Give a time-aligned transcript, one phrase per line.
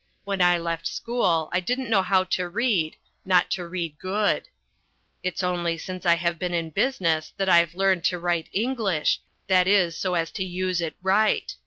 [0.23, 4.47] When I left school I didn't know how to read, not to read good.
[5.21, 9.95] It's only since I've been in business that I've learned to write English, that is
[9.95, 11.55] so as to use it right.